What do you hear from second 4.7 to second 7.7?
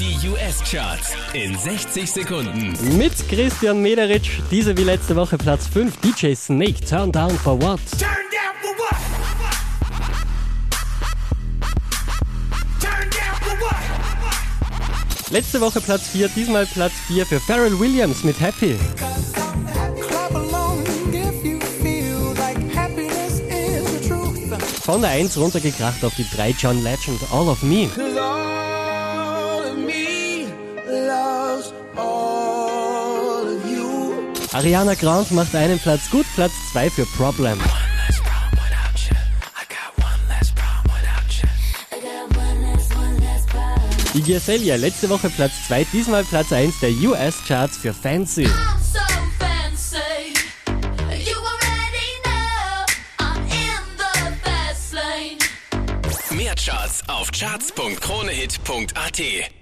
wie letzte Woche Platz 5, DJ Snake, Turn Down for